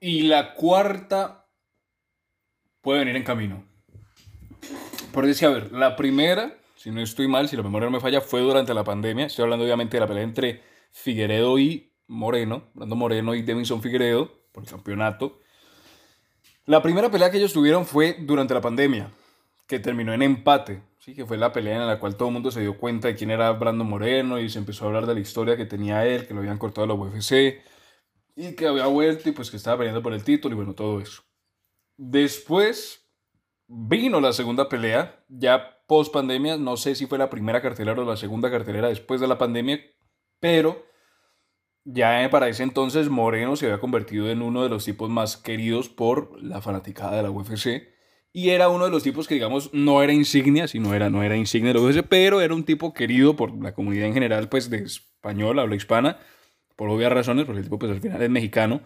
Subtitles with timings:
[0.00, 1.46] Y la cuarta
[2.82, 3.64] puede venir en camino.
[5.12, 8.00] Por decir, a ver, la primera, si no estoy mal, si la memoria no me
[8.00, 9.26] falla, fue durante la pandemia.
[9.26, 10.62] Estoy hablando obviamente de la pelea entre
[10.92, 15.40] Figueredo y Moreno, Brando Moreno y Devinson Figueredo por el campeonato.
[16.66, 19.10] La primera pelea que ellos tuvieron fue durante la pandemia,
[19.66, 21.14] que terminó en empate, ¿sí?
[21.14, 23.30] que fue la pelea en la cual todo el mundo se dio cuenta de quién
[23.30, 26.34] era Brando Moreno y se empezó a hablar de la historia que tenía él, que
[26.34, 27.62] lo habían cortado a la UFC
[28.36, 31.00] y que había vuelto y pues que estaba peleando por el título y bueno, todo
[31.00, 31.24] eso.
[31.96, 33.10] Después
[33.66, 38.04] vino la segunda pelea, ya post pandemia, no sé si fue la primera cartelera o
[38.04, 39.80] la segunda cartelera después de la pandemia,
[40.38, 40.84] pero
[41.84, 45.88] ya para ese entonces Moreno se había convertido en uno de los tipos más queridos
[45.88, 47.94] por la fanaticada de la UFC.
[48.32, 51.36] Y era uno de los tipos que, digamos, no era insignia, sino era, no era
[51.36, 54.68] insignia de la UFC, pero era un tipo querido por la comunidad en general, pues
[54.68, 56.18] de español, habla hispana,
[56.76, 58.82] por obvias razones, porque el tipo, pues al final es mexicano.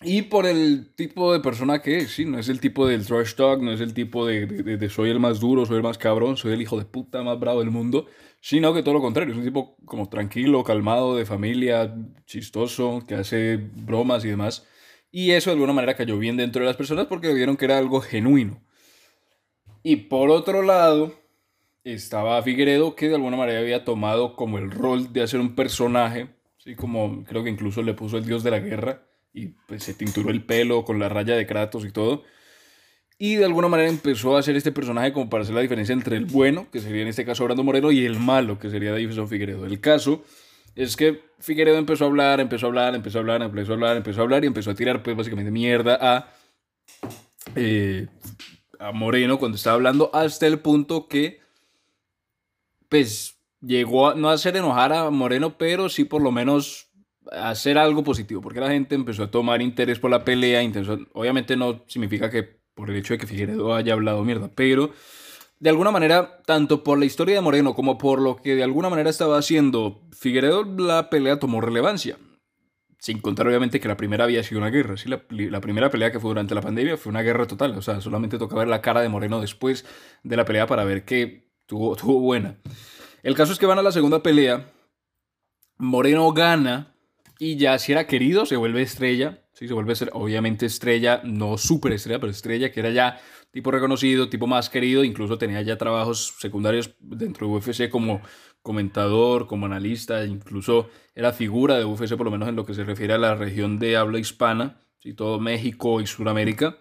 [0.00, 3.34] Y por el tipo de persona que es, sí, no es el tipo del trash
[3.34, 6.36] talk, no es el tipo de, de, soy el más duro, soy el más cabrón,
[6.36, 8.06] soy el hijo de puta más bravo del mundo,
[8.40, 13.16] sino que todo lo contrario, es un tipo como tranquilo, calmado, de familia, chistoso, que
[13.16, 14.68] hace bromas y demás.
[15.10, 17.78] Y eso de alguna manera cayó bien dentro de las personas porque vieron que era
[17.78, 18.62] algo genuino.
[19.82, 21.14] Y por otro lado,
[21.82, 26.28] estaba Figueredo que de alguna manera había tomado como el rol de hacer un personaje,
[26.68, 29.02] así como creo que incluso le puso el dios de la guerra
[29.32, 32.24] y pues, se tinturó el pelo con la raya de Kratos y todo.
[33.18, 36.18] Y de alguna manera empezó a hacer este personaje como para hacer la diferencia entre
[36.18, 39.28] el bueno, que sería en este caso Brando Moreno, y el malo, que sería Davison
[39.28, 39.64] Figueredo.
[39.64, 40.22] El caso
[40.74, 43.96] es que Figueredo empezó a hablar, empezó a hablar, empezó a hablar, empezó a hablar,
[43.96, 46.34] empezó a hablar y empezó a tirar pues básicamente mierda a,
[47.56, 48.08] eh,
[48.78, 51.40] a Moreno cuando estaba hablando hasta el punto que
[52.90, 56.90] pues llegó a, no a hacer enojar a Moreno, pero sí por lo menos
[57.32, 60.60] hacer algo positivo, porque la gente empezó a tomar interés por la pelea,
[61.12, 64.92] obviamente no significa que por el hecho de que Figueredo haya hablado mierda, pero
[65.60, 68.88] de alguna manera, tanto por la historia de Moreno como por lo que de alguna
[68.88, 72.16] manera estaba haciendo Figueredo, la pelea tomó relevancia.
[73.00, 74.96] Sin contar obviamente que la primera había sido una guerra.
[74.96, 75.08] ¿sí?
[75.08, 77.76] La, la, primera pelea que fue durante la pandemia fue una guerra total.
[77.78, 79.84] O sea, solamente tocaba ver la cara de Moreno después
[80.24, 82.56] de la pelea para ver que tuvo, tuvo buena.
[83.22, 84.72] El caso es que van a la segunda pelea.
[85.76, 86.94] Moreno gana
[87.38, 89.44] y ya si era querido, se vuelve estrella.
[89.52, 93.20] Sí, se vuelve obviamente estrella, no súper estrella, pero estrella, que era ya
[93.50, 95.04] tipo reconocido, tipo más querido.
[95.04, 98.22] Incluso tenía ya trabajos secundarios dentro de UFC como
[98.62, 100.24] comentador, como analista.
[100.24, 103.34] Incluso era figura de UFC, por lo menos en lo que se refiere a la
[103.34, 105.14] región de habla hispana, ¿sí?
[105.14, 106.78] todo México y Sudamérica.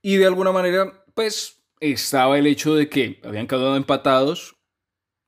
[0.00, 4.56] Y de alguna manera, pues estaba el hecho de que habían quedado empatados.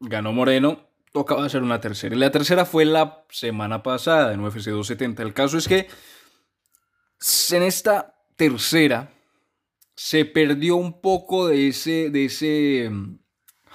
[0.09, 2.15] Ganó Moreno, tocaba hacer una tercera.
[2.15, 5.22] Y la tercera fue la semana pasada en UFC 270.
[5.22, 5.88] El caso es que
[7.53, 9.10] en esta tercera
[9.94, 13.19] se perdió un poco de ese, de ese mm,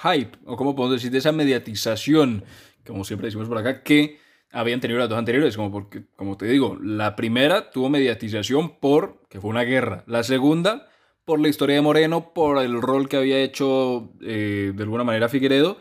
[0.03, 2.43] hype, o como podemos decir, de esa mediatización,
[2.85, 4.19] como siempre decimos por acá, que
[4.51, 9.21] habían tenido las dos anteriores, como porque, como te digo, la primera tuvo mediatización por
[9.29, 10.87] que fue una guerra, la segunda
[11.23, 15.29] por la historia de Moreno, por el rol que había hecho eh, de alguna manera
[15.29, 15.77] Figueredo,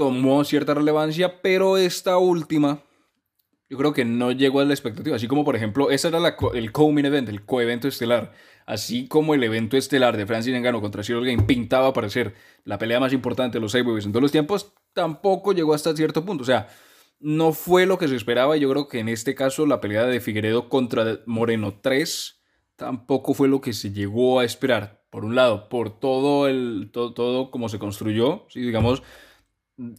[0.00, 2.82] tomó cierta relevancia, pero esta última
[3.68, 5.16] yo creo que no llegó a la expectativa.
[5.16, 6.18] Así como, por ejemplo, ese era
[6.54, 8.32] el co-main event, el co-evento estelar.
[8.64, 12.34] Así como el evento estelar de Francis Ngannou contra Cyril Game pintaba para ser
[12.64, 16.24] la pelea más importante de los Heavyweights en todos los tiempos, tampoco llegó hasta cierto
[16.24, 16.44] punto.
[16.44, 16.68] O sea,
[17.18, 18.56] no fue lo que se esperaba.
[18.56, 22.40] Yo creo que en este caso la pelea de Figueredo contra Moreno 3
[22.76, 25.04] tampoco fue lo que se llegó a esperar.
[25.10, 28.60] Por un lado, por todo el todo, todo como se construyó, ¿sí?
[28.60, 29.02] digamos,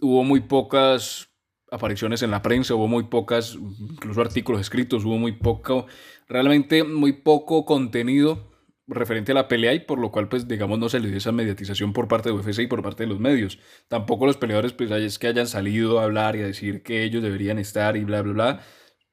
[0.02, 1.30] hubo muy pocas
[1.72, 5.88] apariciones en la prensa, hubo muy pocas, incluso artículos escritos, hubo muy poco,
[6.28, 8.52] realmente muy poco contenido
[8.88, 11.31] referente a la pelea y por lo cual pues digamos no se le dio esa
[11.31, 13.58] mediatización por parte de UFC y por parte de los medios.
[13.88, 17.24] Tampoco los peleadores pues es que hayan salido a hablar y a decir que ellos
[17.24, 18.62] deberían estar y bla bla bla,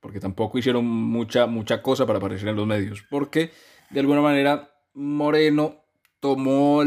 [0.01, 3.53] porque tampoco hicieron mucha mucha cosa para aparecer en los medios, porque
[3.91, 5.85] de alguna manera Moreno
[6.21, 6.83] tomó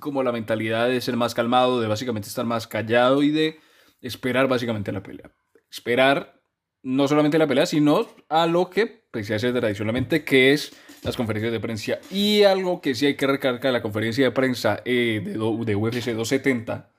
[0.00, 3.60] como la mentalidad de ser más calmado, de básicamente estar más callado y de
[4.00, 5.30] esperar básicamente la pelea.
[5.70, 6.42] Esperar
[6.82, 10.72] no solamente la pelea, sino a lo que pues, se hace tradicionalmente, que es
[11.02, 11.98] las conferencias de prensa.
[12.10, 15.76] Y algo que sí hay que recalcar de la conferencia de prensa eh, de, de
[15.76, 16.92] UFC 270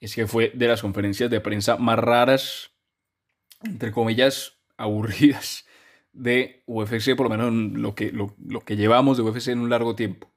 [0.00, 2.70] es que fue de las conferencias de prensa más raras,
[3.62, 5.66] entre comillas, aburridas
[6.12, 9.70] de UFC, por lo menos lo que, lo, lo que llevamos de UFC en un
[9.70, 10.29] largo tiempo.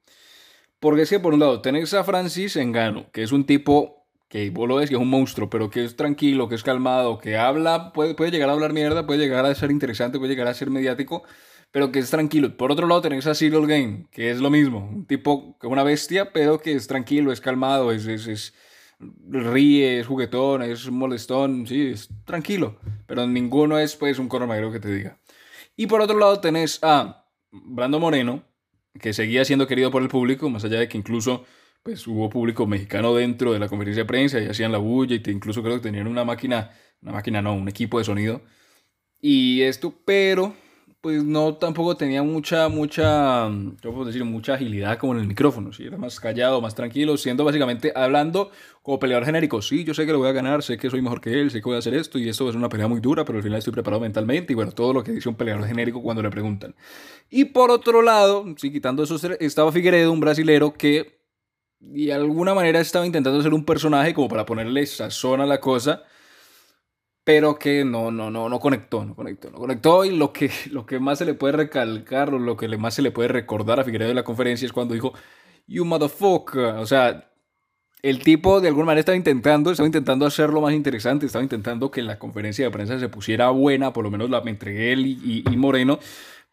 [0.84, 4.50] Porque es que por un lado tenés a Francis Engano, que es un tipo que
[4.50, 7.38] vos lo ves que es un monstruo, pero que es tranquilo, que es calmado, que
[7.38, 10.52] habla, puede, puede llegar a hablar mierda, puede llegar a ser interesante, puede llegar a
[10.52, 11.22] ser mediático,
[11.70, 12.54] pero que es tranquilo.
[12.58, 15.72] Por otro lado tenés a Cyril Game, que es lo mismo, un tipo que es
[15.72, 18.54] una bestia, pero que es tranquilo, es calmado, es, es, es
[19.30, 24.80] ríe, es juguetón, es molestón, sí, es tranquilo, pero ninguno es pues un coronavirus que
[24.80, 25.18] te diga.
[25.76, 28.44] Y por otro lado tenés a Brando Moreno,
[29.00, 31.44] que seguía siendo querido por el público, más allá de que incluso
[31.82, 35.20] pues hubo público mexicano dentro de la conferencia de prensa y hacían la bulla y
[35.20, 36.70] te, incluso creo que tenían una máquina,
[37.02, 38.42] una máquina no, un equipo de sonido.
[39.20, 40.54] Y esto, pero
[41.04, 43.42] pues no tampoco tenía mucha, mucha,
[43.82, 44.24] ¿cómo puedo decir?
[44.24, 45.84] Mucha agilidad como en el micrófono, ¿sí?
[45.84, 49.60] Era más callado, más tranquilo, siendo básicamente hablando como peleador genérico.
[49.60, 51.58] Sí, yo sé que lo voy a ganar, sé que soy mejor que él, sé
[51.58, 53.58] que voy a hacer esto y esto es una pelea muy dura, pero al final
[53.58, 56.74] estoy preparado mentalmente y bueno, todo lo que dice un peleador genérico cuando le preguntan.
[57.28, 61.20] Y por otro lado, sí, quitando eso, estaba Figueredo, un brasilero que
[61.80, 66.04] de alguna manera estaba intentando ser un personaje como para ponerle sazón a la cosa
[67.24, 70.04] pero que no, no, no, no conectó, no conectó, no conectó.
[70.04, 73.02] Y lo que, lo que más se le puede recalcar o lo que más se
[73.02, 75.14] le puede recordar a Figueredo de la conferencia es cuando dijo,
[75.66, 77.30] you motherfucker, o sea,
[78.02, 82.02] el tipo de alguna manera estaba intentando, estaba intentando hacerlo más interesante, estaba intentando que
[82.02, 85.56] la conferencia de prensa se pusiera buena, por lo menos la entre él y, y
[85.56, 85.98] Moreno,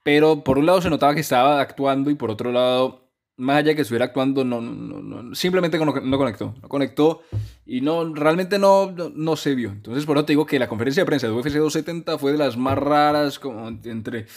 [0.04, 3.01] pero por un lado se notaba que estaba actuando y por otro lado
[3.42, 6.54] más allá de que estuviera actuando, no, no, no simplemente no, no, conectó.
[6.62, 7.22] No conectó
[7.66, 9.72] y no, realmente no, no, se vio.
[9.72, 12.38] Entonces, por eso te digo que la conferencia de prensa de UFC 270 fue de
[12.38, 14.28] las más raras, como entre.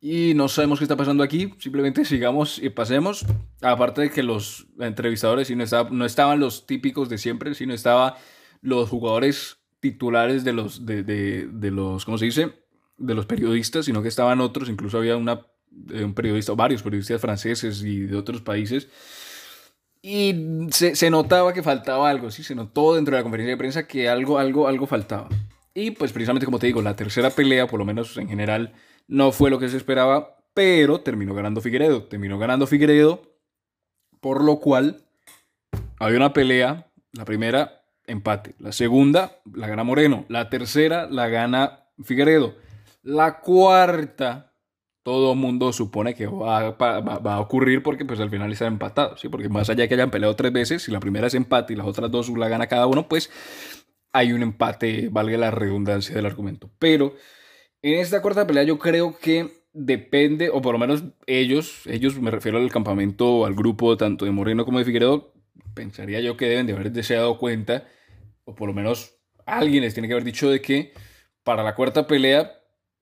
[0.00, 1.52] Y no sabemos qué está pasando aquí.
[1.58, 3.26] Simplemente sigamos y pasemos.
[3.60, 8.14] Aparte de que los entrevistadores no, estaba, no estaban los típicos de siempre, sino estaban
[8.60, 12.52] los jugadores titulares de los, de, de, de los, ¿cómo se dice?
[12.98, 14.68] De los periodistas, sino que estaban otros.
[14.68, 18.88] Incluso había una un periodista, varios periodistas franceses y de otros países.
[20.02, 23.58] Y se, se, notaba que faltaba algo, sí, se notó dentro de la conferencia de
[23.58, 25.28] prensa que algo, algo, algo faltaba.
[25.74, 28.72] Y pues precisamente como te digo, la tercera pelea, por lo menos en general,
[29.08, 32.04] no fue lo que se esperaba, pero terminó ganando Figueredo.
[32.04, 33.36] Terminó ganando Figueredo,
[34.20, 35.04] por lo cual
[35.98, 38.54] había una pelea, la primera, empate.
[38.58, 40.24] La segunda, la gana Moreno.
[40.28, 42.54] La tercera, la gana Figueredo.
[43.02, 44.54] La cuarta,
[45.06, 49.28] todo mundo supone que va, va, a ocurrir porque pues al final están empatados, ¿sí?
[49.28, 51.76] Porque más allá de que hayan peleado tres veces, si la primera es empate y
[51.76, 53.30] las otras dos la gana cada uno, pues
[54.12, 56.72] hay un empate, valga la redundancia del argumento.
[56.80, 57.14] Pero
[57.82, 62.32] en esta cuarta pelea yo creo que depende, o por lo menos ellos, ellos me
[62.32, 65.32] refiero al campamento, al grupo tanto de Moreno como de Figueredo,
[65.74, 67.86] pensaría yo que deben de haberse dado cuenta,
[68.44, 70.92] o por lo menos alguien les tiene que haber dicho de que
[71.44, 72.56] para la cuarta pelea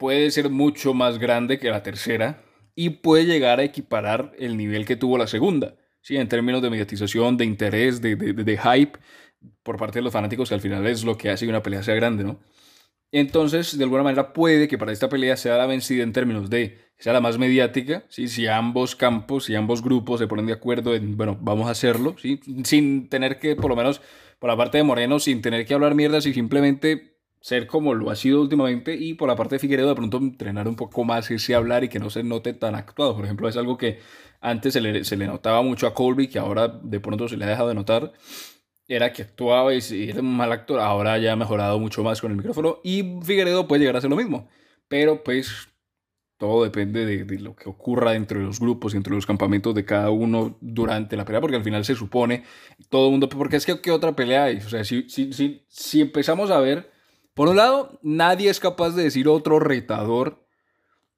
[0.05, 4.85] puede ser mucho más grande que la tercera y puede llegar a equiparar el nivel
[4.85, 6.19] que tuvo la segunda, ¿sí?
[6.19, 8.99] en términos de mediatización, de interés, de, de, hype
[9.63, 11.83] por parte de los fanáticos, que al final es lo que hace que una pelea
[11.83, 12.39] sea grande, ¿no?
[13.13, 16.77] Entonces, de alguna manera puede que para esta pelea sea la vencida en términos de
[16.99, 18.29] sea la más mediática, ¿sí?
[18.29, 22.15] si ambos campos, si ambos grupos se ponen de acuerdo en, bueno, vamos a hacerlo,
[22.19, 22.41] ¿sí?
[22.65, 24.03] sin tener que, por lo menos
[24.39, 27.14] por la parte de Moreno, sin tener que hablar mierdas y simplemente
[27.45, 30.67] ser como lo ha sido últimamente y por la parte de Figueredo de pronto entrenar
[30.67, 33.15] un poco más ese hablar y que no se note tan actuado.
[33.15, 33.99] Por ejemplo, es algo que
[34.41, 37.45] antes se le, se le notaba mucho a Colby, que ahora de pronto se le
[37.45, 38.15] ha dejado de notar.
[38.89, 42.31] Era que actuaba y era un mal actor, ahora ya ha mejorado mucho más con
[42.31, 44.49] el micrófono y Figueredo puede llegar a ser lo mismo.
[44.89, 45.69] Pero pues
[46.39, 49.75] todo depende de, de, lo que ocurra dentro de los grupos y entre los campamentos
[49.75, 52.45] de cada uno durante la pelea, porque al final se supone
[52.89, 54.57] todo el mundo, porque es que ¿qué otra pelea hay?
[54.57, 56.94] O sea, si, si, si, si empezamos a ver
[57.35, 60.45] por un lado, nadie es capaz de decir otro retador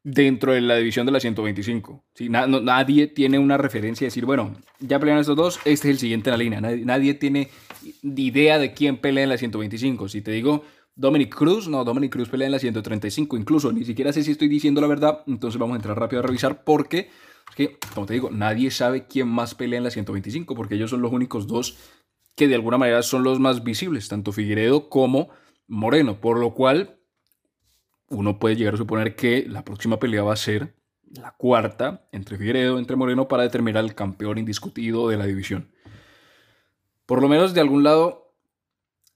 [0.03, 2.05] dentro de la división de la 125.
[2.15, 2.29] ¿sí?
[2.29, 6.31] nadie tiene una referencia de decir, bueno, ya pelean estos dos, este es el siguiente
[6.31, 6.61] en la línea.
[6.61, 7.51] Nadie, nadie tiene
[8.03, 10.09] idea de quién pelea en la 125.
[10.09, 13.37] Si te digo Dominic Cruz, no, Dominic Cruz pelea en la 135.
[13.37, 16.27] Incluso ni siquiera sé si estoy diciendo la verdad, entonces vamos a entrar rápido a
[16.27, 17.11] revisar porque,
[17.51, 20.91] es que, como te digo, nadie sabe quién más pelea en la 125 porque ellos
[20.91, 21.77] son los únicos dos
[22.37, 25.31] que de alguna manera son los más visibles, tanto Figueredo como
[25.69, 26.99] Moreno, por lo cual
[28.09, 30.75] uno puede llegar a suponer que la próxima pelea va a ser
[31.11, 35.71] la cuarta entre Figueredo, entre Moreno, para determinar el campeón indiscutido de la división.
[37.07, 38.33] Por lo menos de algún lado,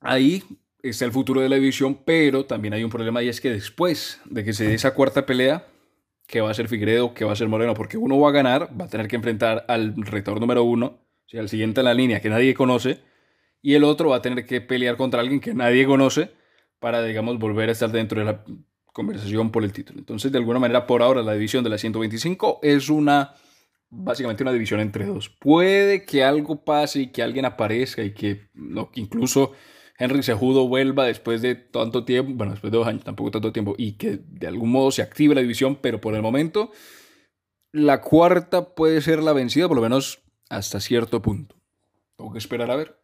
[0.01, 0.43] ahí
[0.83, 4.21] está el futuro de la división, pero también hay un problema y es que después
[4.25, 5.67] de que se dé esa cuarta pelea,
[6.27, 8.71] que va a ser Figueredo, que va a ser Moreno, porque uno va a ganar,
[8.81, 11.95] va a tener que enfrentar al retador número uno, o sea, al siguiente en la
[11.95, 13.01] línea que nadie conoce,
[13.61, 16.31] y el otro va a tener que pelear contra alguien que nadie conoce,
[16.81, 18.45] para, digamos, volver a estar dentro de la
[18.93, 20.01] conversación por el título.
[20.01, 23.35] Entonces, de alguna manera, por ahora, la división de la 125 es una,
[23.89, 25.29] básicamente una división entre dos.
[25.29, 28.49] Puede que algo pase y que alguien aparezca y que
[28.95, 29.53] incluso
[29.99, 33.75] Henry Sejudo vuelva después de tanto tiempo, bueno, después de dos años, tampoco tanto tiempo,
[33.77, 36.73] y que de algún modo se active la división, pero por el momento
[37.73, 41.55] la cuarta puede ser la vencida, por lo menos hasta cierto punto.
[42.17, 43.00] Tengo que esperar a ver.